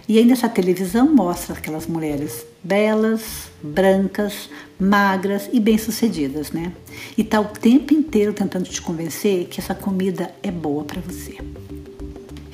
E 0.09 0.17
ainda 0.17 0.33
essa 0.33 0.49
televisão 0.49 1.13
mostra 1.13 1.53
aquelas 1.53 1.85
mulheres 1.85 2.47
belas, 2.63 3.51
brancas, 3.61 4.49
magras 4.79 5.47
e 5.53 5.59
bem-sucedidas, 5.59 6.51
né? 6.51 6.73
E 7.15 7.23
tá 7.23 7.39
o 7.39 7.45
tempo 7.45 7.93
inteiro 7.93 8.33
tentando 8.33 8.67
te 8.67 8.81
convencer 8.81 9.45
que 9.45 9.59
essa 9.59 9.75
comida 9.75 10.33
é 10.41 10.49
boa 10.49 10.83
para 10.83 10.99
você. 10.99 11.37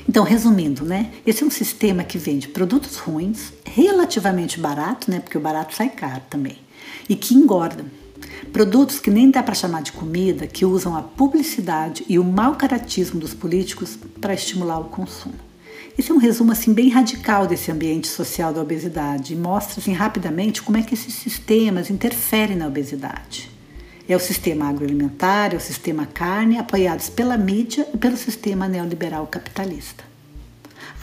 Então, 0.08 0.26
resumindo, 0.26 0.84
né? 0.84 1.10
Esse 1.26 1.44
é 1.44 1.48
um 1.48 1.50
sistema 1.50 2.04
que 2.04 2.18
vende 2.18 2.50
produtos 2.50 2.98
ruins, 2.98 3.54
relativamente 3.64 4.60
barato, 4.60 5.10
né? 5.10 5.22
Porque 5.22 5.38
o 5.38 5.42
barato 5.42 5.74
sai 5.74 5.88
caro 5.88 6.24
também, 6.30 6.58
e 7.08 7.16
que 7.16 7.34
engorda. 7.34 7.86
Produtos 8.52 9.00
que 9.00 9.10
nem 9.10 9.32
dá 9.32 9.42
para 9.42 9.54
chamar 9.54 9.82
de 9.82 9.92
comida, 9.92 10.48
que 10.48 10.66
usam 10.66 10.96
a 10.96 11.02
publicidade 11.02 12.04
e 12.08 12.20
o 12.20 12.24
mau 12.24 12.56
caratismo 12.56 13.20
dos 13.20 13.34
políticos 13.34 13.98
para 14.20 14.34
estimular 14.34 14.80
o 14.80 14.86
consumo. 14.86 15.36
Esse 15.98 16.12
é 16.12 16.14
um 16.14 16.18
resumo 16.18 16.52
assim 16.52 16.74
bem 16.74 16.90
radical 16.90 17.46
desse 17.46 17.72
ambiente 17.72 18.08
social 18.08 18.54
da 18.54 18.62
obesidade 18.62 19.34
e 19.34 19.38
mostra 19.38 19.80
assim 19.80 19.94
rapidamente 19.94 20.62
como 20.62 20.78
é 20.78 20.82
que 20.82 20.94
esses 20.94 21.14
sistemas 21.14 21.90
interferem 21.90 22.58
na 22.58 22.68
obesidade. 22.68 23.50
É 24.08 24.16
o 24.16 24.20
sistema 24.20 24.68
agroalimentar, 24.68 25.54
é 25.54 25.58
o 25.58 25.62
sistema 25.62 26.06
carne, 26.06 26.58
apoiados 26.58 27.10
pela 27.10 27.38
mídia 27.38 27.88
e 27.94 27.98
pelo 27.98 28.18
sistema 28.18 28.68
neoliberal 28.68 29.28
capitalista. 29.28 30.11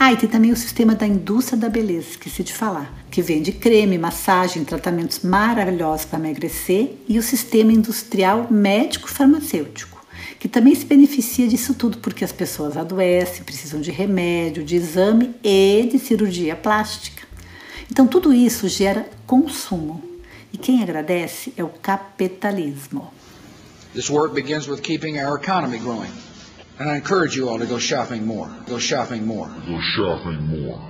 Ah, 0.01 0.13
e 0.13 0.17
tem 0.17 0.29
também 0.29 0.53
o 0.53 0.57
sistema 0.57 0.95
da 0.95 1.05
indústria 1.05 1.59
da 1.59 1.69
beleza, 1.69 2.11
esqueci 2.11 2.45
de 2.45 2.53
falar, 2.53 2.95
que 3.11 3.21
vende 3.21 3.51
creme, 3.51 3.99
massagem, 3.99 4.65
tratamentos 4.65 5.21
maravilhosos 5.25 6.07
para 6.07 6.21
emagrecer, 6.21 6.95
e 7.09 7.19
o 7.19 7.23
sistema 7.23 7.73
industrial 7.73 8.47
médico-farmacêutico, 8.49 10.01
que 10.39 10.47
também 10.47 10.73
se 10.77 10.87
beneficia 10.87 11.49
disso 11.49 11.75
tudo, 11.75 11.99
porque 11.99 12.25
as 12.25 12.31
pessoas 12.31 12.77
adoecem, 12.77 13.43
precisam 13.43 13.81
de 13.81 13.91
remédio, 13.91 14.63
de 14.63 14.77
exame 14.77 15.35
e 15.43 15.89
de 15.91 15.99
cirurgia 15.99 16.55
plástica. 16.55 17.27
Então, 17.91 18.07
tudo 18.07 18.33
isso 18.33 18.69
gera 18.69 19.09
consumo. 19.27 20.01
E 20.53 20.57
quem 20.57 20.81
agradece 20.81 21.53
é 21.57 21.65
o 21.65 21.69
capitalismo. 21.69 23.13
This 23.95 24.09
work 24.09 24.33
begins 24.33 24.69
with 24.69 24.81
keeping 24.81 25.19
our 25.19 25.37
economy 25.37 25.79
growing. 25.79 26.28
And 26.81 26.89
I 26.89 26.97
encourage 26.97 27.37
you 27.37 27.49
all 27.49 27.59
to 27.59 27.67
go 27.67 27.79
shopping 27.79 28.25
more. 28.25 28.49
Go 28.69 28.79
shopping 28.79 29.27
more. 29.27 29.49
Go 29.67 29.81
shopping 29.81 30.41
more. 30.41 30.81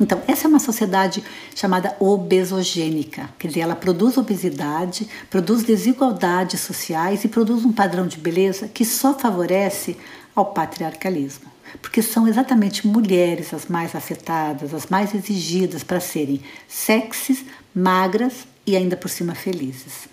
Então, 0.00 0.20
essa 0.26 0.46
é 0.46 0.48
uma 0.48 0.58
sociedade 0.58 1.24
chamada 1.54 1.96
obesogênica, 1.98 3.30
quer 3.38 3.48
dizer, 3.48 3.60
ela 3.60 3.74
produz 3.74 4.18
obesidade, 4.18 5.08
produz 5.30 5.62
desigualdades 5.62 6.60
sociais 6.60 7.24
e 7.24 7.28
produz 7.28 7.64
um 7.64 7.72
padrão 7.72 8.06
de 8.06 8.18
beleza 8.18 8.68
que 8.68 8.84
só 8.84 9.14
favorece 9.14 9.96
ao 10.34 10.46
patriarcalismo. 10.46 11.50
Porque 11.80 12.02
são 12.02 12.28
exatamente 12.28 12.86
mulheres 12.86 13.54
as 13.54 13.66
mais 13.66 13.94
afetadas, 13.94 14.74
as 14.74 14.86
mais 14.86 15.14
exigidas 15.14 15.82
para 15.82 16.00
serem 16.00 16.42
sexys, 16.68 17.44
magras 17.74 18.46
e 18.66 18.76
ainda 18.76 18.96
por 18.96 19.08
cima 19.08 19.34
felizes. 19.34 20.08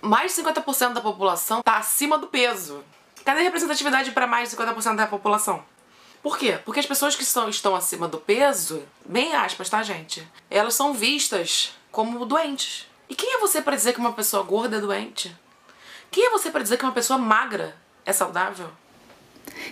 Mais 0.00 0.34
de 0.34 0.42
50% 0.42 0.92
da 0.92 1.00
população 1.00 1.58
está 1.58 1.78
acima 1.78 2.18
do 2.18 2.26
peso. 2.28 2.84
Cadê 3.24 3.40
a 3.40 3.44
representatividade 3.44 4.10
para 4.10 4.26
mais 4.26 4.50
de 4.50 4.56
50% 4.56 4.96
da 4.96 5.06
população? 5.06 5.64
Por 6.22 6.38
quê? 6.38 6.58
Porque 6.64 6.80
as 6.80 6.86
pessoas 6.86 7.16
que 7.16 7.22
estão, 7.22 7.48
estão 7.48 7.74
acima 7.74 8.06
do 8.06 8.18
peso, 8.18 8.82
bem 9.04 9.34
aspas, 9.34 9.68
tá, 9.68 9.82
gente? 9.82 10.26
Elas 10.50 10.74
são 10.74 10.92
vistas 10.92 11.72
como 11.90 12.24
doentes. 12.26 12.86
E 13.08 13.14
quem 13.14 13.34
é 13.34 13.38
você 13.38 13.62
para 13.62 13.76
dizer 13.76 13.92
que 13.92 14.00
uma 14.00 14.12
pessoa 14.12 14.42
gorda 14.42 14.76
é 14.76 14.80
doente? 14.80 15.34
Quem 16.10 16.26
é 16.26 16.30
você 16.30 16.50
para 16.50 16.62
dizer 16.62 16.76
que 16.76 16.84
uma 16.84 16.92
pessoa 16.92 17.18
magra 17.18 17.76
é 18.04 18.12
saudável? 18.12 18.70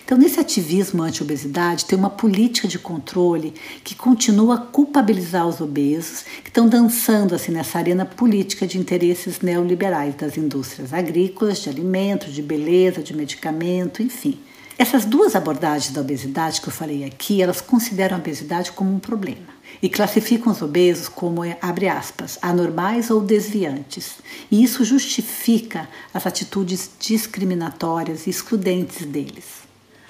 Então, 0.03 0.17
nesse 0.17 0.39
ativismo 0.39 1.03
anti-obesidade, 1.03 1.85
tem 1.85 1.97
uma 1.97 2.09
política 2.09 2.67
de 2.67 2.79
controle 2.79 3.53
que 3.83 3.95
continua 3.95 4.55
a 4.55 4.57
culpabilizar 4.59 5.47
os 5.47 5.61
obesos, 5.61 6.23
que 6.43 6.49
estão 6.49 6.67
dançando 6.67 7.35
assim 7.35 7.51
nessa 7.51 7.77
arena 7.77 8.05
política 8.05 8.67
de 8.67 8.77
interesses 8.77 9.41
neoliberais 9.41 10.15
das 10.15 10.37
indústrias 10.37 10.93
agrícolas, 10.93 11.59
de 11.59 11.69
alimentos, 11.69 12.33
de 12.33 12.41
beleza, 12.41 13.01
de 13.01 13.15
medicamento, 13.15 14.01
enfim. 14.01 14.39
Essas 14.77 15.05
duas 15.05 15.35
abordagens 15.35 15.93
da 15.93 16.01
obesidade 16.01 16.59
que 16.59 16.67
eu 16.67 16.73
falei 16.73 17.03
aqui, 17.03 17.41
elas 17.41 17.61
consideram 17.61 18.17
a 18.17 18.19
obesidade 18.19 18.71
como 18.71 18.91
um 18.91 18.99
problema 18.99 19.53
e 19.81 19.89
classificam 19.89 20.51
os 20.51 20.61
obesos 20.61 21.07
como, 21.07 21.41
abre 21.61 21.87
aspas, 21.87 22.39
anormais 22.41 23.09
ou 23.09 23.21
desviantes. 23.21 24.15
E 24.49 24.63
isso 24.63 24.83
justifica 24.83 25.87
as 26.13 26.25
atitudes 26.25 26.89
discriminatórias 26.99 28.25
e 28.25 28.29
excludentes 28.29 29.05
deles. 29.05 29.63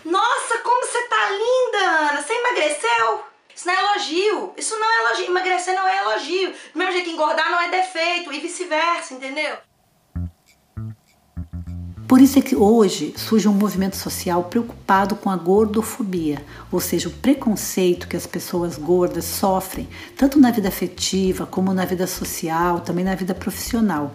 Nossa, 0.06 0.58
como 0.64 0.86
você 0.86 1.02
tá 1.08 1.30
linda, 1.32 2.12
Ana! 2.12 2.22
Você 2.22 2.34
emagreceu? 2.54 3.24
Isso 3.56 3.68
não 3.68 3.74
é 3.74 3.80
elogio. 3.80 4.54
Isso 4.58 4.80
não 4.80 4.88
é 4.88 5.06
elogio. 5.06 5.26
Emagrecer 5.26 5.76
não 5.76 5.88
é 5.88 5.98
elogio. 6.00 6.54
Do 6.74 6.80
mesmo 6.80 6.94
jeito 6.94 7.10
engordar 7.10 7.52
não 7.52 7.60
é 7.60 7.70
defeito 7.70 8.32
e 8.32 8.40
vice-versa, 8.40 9.14
entendeu? 9.14 9.58
Por 12.08 12.22
isso 12.22 12.38
é 12.38 12.42
que 12.42 12.56
hoje 12.56 13.14
surge 13.18 13.48
um 13.48 13.54
movimento 13.54 13.96
social 13.96 14.44
preocupado 14.44 15.16
com 15.16 15.32
a 15.32 15.36
gordofobia, 15.36 16.46
ou 16.72 16.80
seja, 16.80 17.08
o 17.10 17.12
preconceito 17.12 18.08
que 18.08 18.16
as 18.16 18.28
pessoas 18.28 18.78
gordas 18.78 19.26
sofrem, 19.26 19.90
tanto 20.16 20.40
na 20.40 20.52
vida 20.52 20.68
afetiva 20.68 21.48
como 21.48 21.74
na 21.74 21.86
vida 21.86 22.06
social, 22.06 22.82
também 22.82 23.04
na 23.04 23.16
vida 23.16 23.34
profissional. 23.34 24.14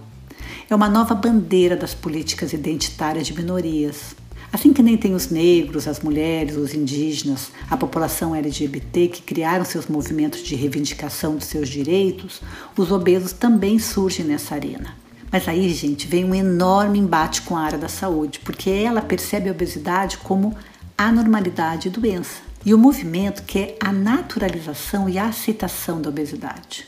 É 0.70 0.74
uma 0.74 0.88
nova 0.88 1.14
bandeira 1.14 1.76
das 1.76 1.94
políticas 1.94 2.52
identitárias 2.52 3.26
de 3.26 3.34
minorias. 3.34 4.14
Assim 4.52 4.72
que 4.72 4.82
nem 4.82 4.96
tem 4.96 5.14
os 5.14 5.28
negros, 5.28 5.86
as 5.86 6.00
mulheres, 6.00 6.56
os 6.56 6.72
indígenas, 6.72 7.52
a 7.70 7.76
população 7.76 8.34
LGBT 8.34 9.08
que 9.08 9.22
criaram 9.22 9.64
seus 9.64 9.86
movimentos 9.86 10.42
de 10.42 10.54
reivindicação 10.54 11.36
dos 11.36 11.44
seus 11.44 11.68
direitos, 11.68 12.40
os 12.76 12.90
obesos 12.90 13.32
também 13.32 13.78
surgem 13.78 14.24
nessa 14.24 14.54
arena. 14.54 14.96
Mas 15.30 15.46
aí, 15.46 15.68
gente, 15.74 16.06
vem 16.06 16.24
um 16.24 16.34
enorme 16.34 16.98
embate 16.98 17.42
com 17.42 17.56
a 17.56 17.60
área 17.60 17.78
da 17.78 17.88
saúde, 17.88 18.40
porque 18.40 18.70
ela 18.70 19.02
percebe 19.02 19.48
a 19.48 19.52
obesidade 19.52 20.16
como 20.18 20.56
anormalidade 20.96 21.88
e 21.88 21.90
doença. 21.90 22.40
E 22.64 22.72
o 22.72 22.78
movimento 22.78 23.42
quer 23.42 23.76
a 23.78 23.92
naturalização 23.92 25.08
e 25.08 25.18
a 25.18 25.26
aceitação 25.26 26.00
da 26.00 26.08
obesidade. 26.08 26.86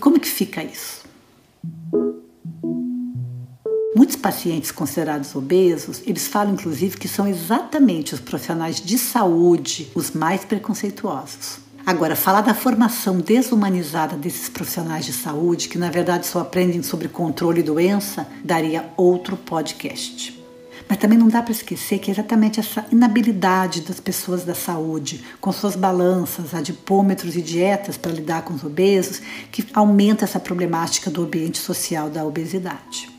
Como 0.00 0.20
que 0.20 0.28
fica 0.28 0.62
isso? 0.62 1.02
Muitos 4.02 4.16
pacientes 4.16 4.72
considerados 4.72 5.32
obesos, 5.36 6.02
eles 6.04 6.26
falam 6.26 6.54
inclusive 6.54 6.96
que 6.96 7.06
são 7.06 7.24
exatamente 7.24 8.12
os 8.12 8.20
profissionais 8.20 8.80
de 8.80 8.98
saúde 8.98 9.92
os 9.94 10.10
mais 10.10 10.44
preconceituosos. 10.44 11.60
Agora, 11.86 12.16
falar 12.16 12.40
da 12.40 12.52
formação 12.52 13.18
desumanizada 13.18 14.16
desses 14.16 14.48
profissionais 14.48 15.04
de 15.04 15.12
saúde, 15.12 15.68
que 15.68 15.78
na 15.78 15.88
verdade 15.88 16.26
só 16.26 16.40
aprendem 16.40 16.82
sobre 16.82 17.06
controle 17.06 17.60
e 17.60 17.62
doença, 17.62 18.26
daria 18.42 18.90
outro 18.96 19.36
podcast. 19.36 20.36
Mas 20.88 20.98
também 20.98 21.16
não 21.16 21.28
dá 21.28 21.40
para 21.40 21.52
esquecer 21.52 22.00
que 22.00 22.10
é 22.10 22.14
exatamente 22.14 22.58
essa 22.58 22.84
inabilidade 22.90 23.82
das 23.82 24.00
pessoas 24.00 24.42
da 24.42 24.52
saúde, 24.52 25.24
com 25.40 25.52
suas 25.52 25.76
balanças, 25.76 26.54
adipômetros 26.54 27.36
e 27.36 27.40
dietas 27.40 27.96
para 27.96 28.10
lidar 28.10 28.42
com 28.42 28.54
os 28.54 28.64
obesos, 28.64 29.22
que 29.52 29.64
aumenta 29.72 30.24
essa 30.24 30.40
problemática 30.40 31.08
do 31.08 31.22
ambiente 31.22 31.58
social 31.58 32.10
da 32.10 32.24
obesidade. 32.24 33.11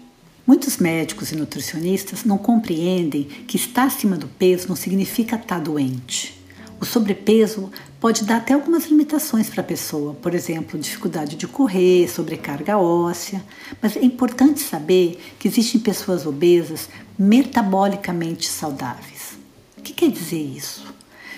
Muitos 0.45 0.77
médicos 0.77 1.31
e 1.31 1.37
nutricionistas 1.37 2.25
não 2.25 2.37
compreendem 2.37 3.23
que 3.23 3.55
estar 3.55 3.85
acima 3.85 4.17
do 4.17 4.27
peso 4.27 4.67
não 4.67 4.75
significa 4.75 5.37
estar 5.37 5.59
doente. 5.59 6.37
O 6.81 6.85
sobrepeso 6.85 7.71
pode 7.97 8.25
dar 8.25 8.37
até 8.37 8.53
algumas 8.53 8.87
limitações 8.87 9.49
para 9.49 9.61
a 9.61 9.65
pessoa, 9.65 10.13
por 10.15 10.35
exemplo, 10.35 10.77
dificuldade 10.77 11.37
de 11.37 11.47
correr, 11.47 12.09
sobrecarga 12.09 12.77
óssea, 12.77 13.41
mas 13.81 13.95
é 13.95 14.03
importante 14.03 14.59
saber 14.59 15.17
que 15.39 15.47
existem 15.47 15.79
pessoas 15.79 16.25
obesas 16.25 16.89
metabolicamente 17.17 18.49
saudáveis. 18.49 19.37
O 19.77 19.81
que 19.81 19.93
quer 19.93 20.11
dizer 20.11 20.41
isso? 20.41 20.93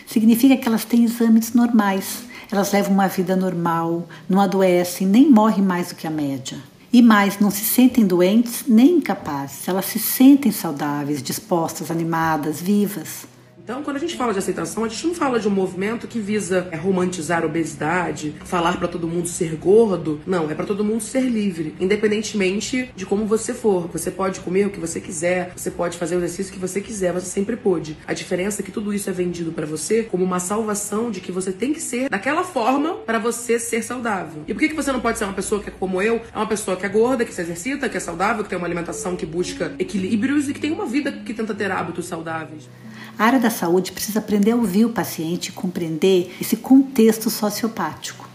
Significa 0.08 0.58
que 0.58 0.68
elas 0.68 0.84
têm 0.84 1.04
exames 1.04 1.54
normais, 1.54 2.24
elas 2.52 2.72
levam 2.72 2.94
uma 2.94 3.08
vida 3.08 3.36
normal, 3.36 4.10
não 4.28 4.42
adoecem, 4.42 5.06
nem 5.06 5.30
morrem 5.30 5.64
mais 5.64 5.90
do 5.90 5.96
que 5.96 6.08
a 6.08 6.12
média. 6.12 6.58
E 6.96 7.02
mais, 7.02 7.40
não 7.40 7.52
se 7.52 7.66
sentem 7.66 8.08
doentes 8.08 8.64
nem 8.66 9.00
incapazes, 9.00 9.68
elas 9.68 9.84
se 9.84 10.00
sentem 10.00 10.50
saudáveis, 10.50 11.22
dispostas, 11.22 11.92
animadas, 11.92 12.62
vivas. 12.62 13.28
Então, 13.66 13.82
quando 13.82 13.98
a 13.98 14.00
gente 14.00 14.16
fala 14.16 14.32
de 14.32 14.38
aceitação, 14.38 14.84
a 14.84 14.88
gente 14.88 15.08
não 15.08 15.16
fala 15.16 15.40
de 15.40 15.48
um 15.48 15.52
movimento 15.52 16.08
que 16.08 16.20
visa 16.20 16.68
é, 16.70 16.76
romantizar 16.76 17.42
a 17.42 17.48
obesidade, 17.48 18.36
falar 18.46 18.78
para 18.78 18.88
todo 18.88 19.08
mundo 19.08 19.28
ser 19.28 19.56
gordo. 19.56 20.22
Não, 20.24 20.52
é 20.52 20.54
para 20.54 20.68
todo 20.68 20.84
mundo 20.84 21.02
ser 21.02 21.22
livre, 21.22 21.76
independentemente 21.80 22.92
de 22.96 23.08
como 23.08 23.26
você 23.26 23.56
for. 23.56 23.88
Você 23.88 24.12
pode 24.12 24.40
comer 24.42 24.68
o 24.68 24.70
que 24.70 24.80
você 24.80 25.02
quiser, 25.02 25.52
você 25.56 25.72
pode 25.72 25.98
fazer 25.98 26.16
o 26.16 26.20
exercício 26.20 26.54
que 26.54 26.60
você 26.60 26.80
quiser, 26.80 27.12
você 27.12 27.26
sempre 27.26 27.56
pôde. 27.56 27.98
A 28.06 28.14
diferença 28.14 28.62
é 28.62 28.64
que 28.64 28.72
tudo 28.72 28.94
isso 28.94 29.10
é 29.10 29.14
vendido 29.14 29.52
para 29.52 29.66
você 29.66 30.04
como 30.04 30.24
uma 30.24 30.40
salvação 30.40 31.10
de 31.10 31.20
que 31.20 31.32
você 31.32 31.52
tem 31.52 31.74
que 31.74 31.82
ser 31.82 32.08
daquela 32.08 32.44
forma 32.44 32.94
para 32.98 33.18
você 33.18 33.58
ser 33.58 33.82
saudável. 33.82 34.44
E 34.48 34.54
por 34.54 34.60
que, 34.60 34.70
que 34.70 34.76
você 34.76 34.92
não 34.92 35.02
pode 35.02 35.18
ser 35.18 35.24
uma 35.24 35.34
pessoa 35.34 35.60
que 35.60 35.70
é 35.70 35.74
como 35.74 36.00
eu? 36.04 36.22
É 36.32 36.38
uma 36.38 36.48
pessoa 36.48 36.78
que 36.78 36.86
é 36.86 36.90
gorda, 36.90 37.26
que 37.26 37.34
se 37.34 37.42
exercita, 37.42 37.90
que 37.90 37.98
é 37.98 38.00
saudável, 38.00 38.44
que 38.44 38.50
tem 38.52 38.60
uma 38.60 38.68
alimentação 38.68 39.16
que 39.16 39.26
busca 39.26 39.74
equilíbrios 39.80 40.50
e 40.50 40.54
que 40.54 40.60
tem 40.60 40.72
uma 40.72 40.86
vida 40.86 41.12
que 41.12 41.34
tenta 41.34 41.56
ter 41.56 41.72
hábitos 41.72 42.06
saudáveis. 42.06 42.70
A 43.18 43.24
área 43.28 43.40
da 43.40 43.50
saúde 43.56 43.92
precisa 43.92 44.20
aprender 44.20 44.52
a 44.52 44.56
ouvir 44.56 44.86
o 44.86 44.90
paciente 44.90 45.48
e 45.48 45.52
compreender 45.52 46.36
esse 46.40 46.56
contexto 46.56 47.30
sociopático. 47.30 48.30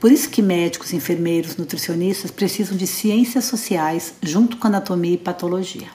Por 0.00 0.10
isso 0.10 0.28
que 0.28 0.42
médicos, 0.42 0.92
enfermeiros, 0.92 1.56
nutricionistas 1.56 2.30
precisam 2.30 2.76
de 2.76 2.86
ciências 2.86 3.44
sociais 3.44 4.14
junto 4.22 4.56
com 4.56 4.66
anatomia 4.66 5.14
e 5.14 5.18
patologia. 5.18 5.88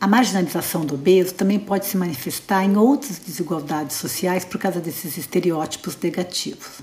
A 0.00 0.06
marginalização 0.06 0.84
do 0.84 0.94
obeso 0.94 1.34
também 1.34 1.58
pode 1.58 1.86
se 1.86 1.96
manifestar 1.96 2.64
em 2.64 2.76
outras 2.76 3.18
desigualdades 3.18 3.96
sociais 3.96 4.44
por 4.44 4.58
causa 4.58 4.78
desses 4.78 5.16
estereótipos 5.16 5.96
negativos. 6.02 6.80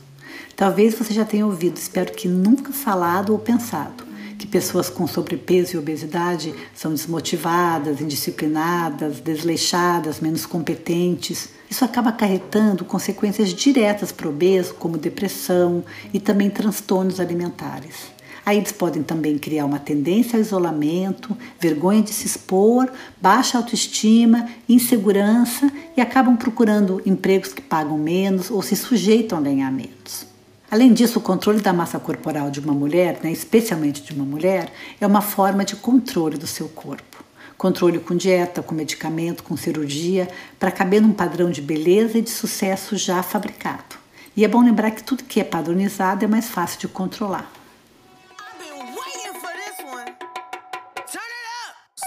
Talvez 0.56 0.96
você 0.96 1.14
já 1.14 1.24
tenha 1.24 1.46
ouvido, 1.46 1.78
espero 1.78 2.12
que 2.12 2.28
nunca 2.28 2.72
falado 2.72 3.32
ou 3.32 3.40
pensado, 3.40 4.06
que 4.44 4.48
pessoas 4.48 4.90
com 4.90 5.08
sobrepeso 5.08 5.74
e 5.74 5.80
obesidade 5.80 6.54
são 6.76 6.92
desmotivadas, 6.92 8.02
indisciplinadas, 8.02 9.22
desleixadas, 9.22 10.20
menos 10.20 10.46
competentes. 10.46 11.48
Isso 11.70 11.86
acaba 11.86 12.10
acarretando 12.10 12.84
consequências 12.84 13.54
diretas 13.54 14.12
para 14.12 14.28
o 14.28 14.32
obeso, 14.32 14.74
como 14.74 14.98
depressão 14.98 15.82
e 16.14 16.20
também 16.20 16.50
transtornos 16.50 17.22
alimentares. 17.22 18.12
Aí 18.46 18.58
eles 18.58 18.74
podem 18.74 19.02
também 19.02 19.38
criar 19.38 19.64
uma 19.64 19.80
tendência 19.80 20.36
ao 20.36 20.42
isolamento, 20.42 21.38
vergonha 21.58 22.02
de 22.02 22.12
se 22.12 22.28
expor, 22.28 22.92
baixa 23.22 23.58
autoestima, 23.58 24.50
insegurança 24.68 25.72
e 25.96 26.02
acabam 26.02 26.36
procurando 26.36 27.02
empregos 27.06 27.54
que 27.54 27.62
pagam 27.62 27.98
menos 27.98 28.52
ou 28.52 28.62
se 28.62 28.76
sujeitam 28.76 29.38
a 29.38 29.42
ganhar 29.42 29.72
menos. 29.72 30.33
Além 30.74 30.92
disso, 30.92 31.20
o 31.20 31.22
controle 31.22 31.62
da 31.62 31.72
massa 31.72 32.00
corporal 32.00 32.50
de 32.50 32.60
uma 32.60 32.74
mulher, 32.74 33.20
né, 33.22 33.32
especialmente 33.32 34.02
de 34.02 34.12
uma 34.12 34.26
mulher, 34.26 34.74
é 35.00 35.06
uma 35.06 35.22
forma 35.22 35.64
de 35.64 35.76
controle 35.76 36.36
do 36.36 36.48
seu 36.48 36.68
corpo. 36.68 37.24
Controle 37.56 38.00
com 38.00 38.16
dieta, 38.16 38.64
com 38.64 38.74
medicamento, 38.74 39.44
com 39.44 39.56
cirurgia, 39.56 40.28
para 40.58 40.72
caber 40.72 41.00
num 41.00 41.14
padrão 41.14 41.52
de 41.52 41.62
beleza 41.62 42.18
e 42.18 42.24
de 42.24 42.32
sucesso 42.32 42.98
já 42.98 43.22
fabricado. 43.22 43.98
E 44.36 44.44
é 44.44 44.48
bom 44.48 44.64
lembrar 44.64 44.90
que 44.90 45.04
tudo 45.04 45.24
que 45.26 45.40
é 45.40 45.44
padronizado 45.44 46.26
é 46.26 46.28
mais 46.28 46.50
fácil 46.50 46.80
de 46.80 46.88
controlar. 46.88 47.48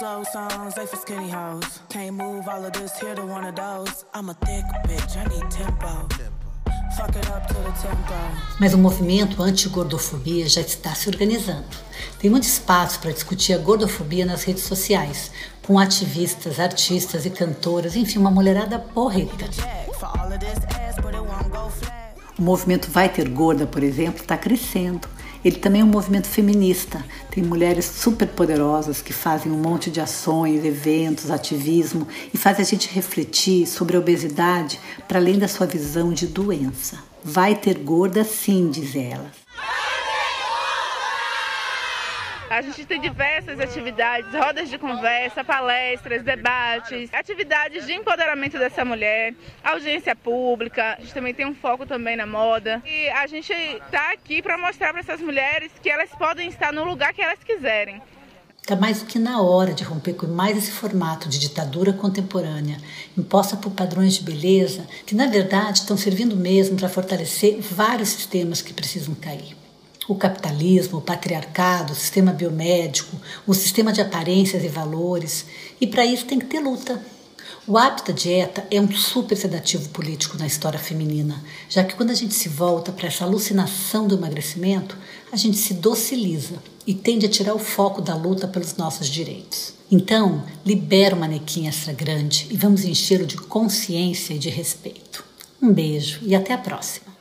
Slow 0.00 0.24
songs, 0.24 0.74
they 0.74 0.86
for 0.88 0.98
skinny 0.98 1.30
hoes. 1.30 1.80
Can't 1.88 2.16
move 2.16 2.48
all 2.48 2.64
of 2.64 2.72
this 2.72 2.90
here 3.00 3.14
to 3.14 3.22
one 3.22 3.46
of 3.46 3.54
those. 3.54 4.04
I'm 4.12 4.28
a 4.28 4.34
thick 4.34 4.64
bitch, 4.88 5.16
I 5.16 5.24
need 5.28 5.48
tempo. 5.52 6.35
Mas 8.58 8.74
o 8.74 8.78
movimento 8.78 9.42
anti-gordofobia 9.42 10.48
já 10.48 10.60
está 10.60 10.94
se 10.94 11.08
organizando. 11.08 11.64
Tem 12.18 12.30
muito 12.30 12.44
espaço 12.44 12.98
para 13.00 13.12
discutir 13.12 13.52
a 13.52 13.58
gordofobia 13.58 14.24
nas 14.24 14.44
redes 14.44 14.64
sociais, 14.64 15.30
com 15.66 15.78
ativistas, 15.78 16.58
artistas 16.58 17.26
e 17.26 17.30
cantoras, 17.30 17.96
enfim, 17.96 18.18
uma 18.18 18.30
mulherada 18.30 18.78
porreta. 18.78 19.46
O 22.38 22.42
movimento 22.42 22.90
Vai 22.90 23.08
Ter 23.08 23.28
Gorda, 23.30 23.66
por 23.66 23.82
exemplo, 23.82 24.20
está 24.20 24.36
crescendo. 24.36 25.08
Ele 25.42 25.56
também 25.56 25.80
é 25.80 25.84
um 25.84 25.88
movimento 25.88 26.26
feminista. 26.26 27.02
Tem 27.30 27.42
mulheres 27.42 27.86
super 27.86 28.28
poderosas 28.28 29.00
que 29.00 29.12
fazem 29.12 29.50
um 29.50 29.56
monte 29.56 29.90
de 29.90 30.00
ações, 30.00 30.62
eventos, 30.62 31.30
ativismo 31.30 32.06
e 32.34 32.36
fazem 32.36 32.62
a 32.62 32.68
gente 32.68 32.92
refletir 32.92 33.66
sobre 33.66 33.96
a 33.96 34.00
obesidade 34.00 34.78
para 35.08 35.18
além 35.18 35.38
da 35.38 35.48
sua 35.48 35.66
visão 35.66 36.12
de 36.12 36.26
doença. 36.26 36.98
Vai 37.24 37.54
ter 37.54 37.78
gorda 37.78 38.22
sim, 38.22 38.68
diz 38.70 38.94
ela. 38.94 39.30
A 42.48 42.62
gente 42.62 42.84
tem 42.86 43.00
diversas 43.00 43.58
atividades, 43.58 44.32
rodas 44.32 44.70
de 44.70 44.78
conversa, 44.78 45.42
palestras, 45.42 46.22
debates, 46.22 47.12
atividades 47.12 47.86
de 47.86 47.92
empoderamento 47.92 48.56
dessa 48.56 48.84
mulher, 48.84 49.34
audiência 49.64 50.14
pública. 50.14 50.94
A 50.96 51.00
gente 51.00 51.12
também 51.12 51.34
tem 51.34 51.44
um 51.44 51.54
foco 51.54 51.84
também 51.84 52.16
na 52.16 52.24
moda. 52.24 52.80
E 52.86 53.08
a 53.08 53.26
gente 53.26 53.52
está 53.52 54.12
aqui 54.12 54.40
para 54.40 54.56
mostrar 54.56 54.92
para 54.92 55.00
essas 55.00 55.20
mulheres 55.20 55.72
que 55.82 55.90
elas 55.90 56.10
podem 56.10 56.48
estar 56.48 56.72
no 56.72 56.84
lugar 56.84 57.12
que 57.12 57.20
elas 57.20 57.42
quiserem. 57.42 58.00
Está 58.62 58.76
mais 58.76 59.00
do 59.00 59.06
que 59.06 59.18
na 59.18 59.42
hora 59.42 59.74
de 59.74 59.82
romper 59.82 60.14
com 60.14 60.26
mais 60.28 60.56
esse 60.56 60.70
formato 60.70 61.28
de 61.28 61.40
ditadura 61.40 61.92
contemporânea, 61.92 62.78
imposta 63.18 63.56
por 63.56 63.70
padrões 63.72 64.14
de 64.14 64.22
beleza, 64.22 64.86
que 65.04 65.16
na 65.16 65.26
verdade 65.26 65.80
estão 65.80 65.96
servindo 65.96 66.36
mesmo 66.36 66.76
para 66.76 66.88
fortalecer 66.88 67.60
vários 67.60 68.10
sistemas 68.10 68.62
que 68.62 68.72
precisam 68.72 69.14
cair 69.16 69.65
o 70.08 70.14
capitalismo, 70.14 70.98
o 70.98 71.02
patriarcado, 71.02 71.92
o 71.92 71.96
sistema 71.96 72.32
biomédico, 72.32 73.16
o 73.46 73.54
sistema 73.54 73.92
de 73.92 74.00
aparências 74.00 74.64
e 74.64 74.68
valores. 74.68 75.46
E 75.80 75.86
para 75.86 76.04
isso 76.04 76.26
tem 76.26 76.38
que 76.38 76.46
ter 76.46 76.60
luta. 76.60 77.02
O 77.66 77.76
hábito 77.76 78.12
da 78.12 78.16
dieta 78.16 78.64
é 78.70 78.80
um 78.80 78.90
super 78.92 79.36
sedativo 79.36 79.88
político 79.88 80.38
na 80.38 80.46
história 80.46 80.78
feminina, 80.78 81.42
já 81.68 81.82
que 81.82 81.96
quando 81.96 82.10
a 82.10 82.14
gente 82.14 82.32
se 82.32 82.48
volta 82.48 82.92
para 82.92 83.08
essa 83.08 83.24
alucinação 83.24 84.06
do 84.06 84.14
emagrecimento, 84.14 84.96
a 85.32 85.36
gente 85.36 85.56
se 85.56 85.74
dociliza 85.74 86.62
e 86.86 86.94
tende 86.94 87.26
a 87.26 87.28
tirar 87.28 87.54
o 87.54 87.58
foco 87.58 88.00
da 88.00 88.14
luta 88.14 88.46
pelos 88.46 88.76
nossos 88.76 89.08
direitos. 89.08 89.74
Então, 89.90 90.44
libera 90.64 91.16
o 91.16 91.18
manequim 91.18 91.66
extra 91.66 91.92
grande 91.92 92.46
e 92.50 92.56
vamos 92.56 92.84
enchê-lo 92.84 93.26
de 93.26 93.36
consciência 93.36 94.34
e 94.34 94.38
de 94.38 94.48
respeito. 94.48 95.24
Um 95.60 95.72
beijo 95.72 96.20
e 96.22 96.36
até 96.36 96.52
a 96.52 96.58
próxima. 96.58 97.15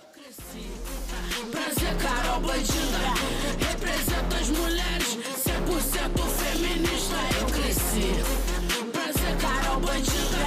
Representa 2.36 4.36
as 4.36 4.50
mulheres, 4.50 5.18
100% 5.42 6.28
feminista. 6.28 7.16
Eu 7.40 7.46
cresci 7.46 8.12
pra 8.92 9.08
ser 9.14 9.38
Carol 9.38 9.80
Bandida. 9.80 10.44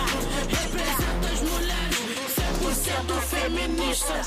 Representa 0.51 1.29
as 1.33 1.41
mulheres, 1.41 1.97
100% 2.37 3.21
feminista. 3.23 4.21